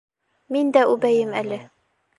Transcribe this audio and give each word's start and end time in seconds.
Мин 0.55 0.71
дә 0.79 0.85
үбәйем 0.95 1.39
әле! 1.45 1.65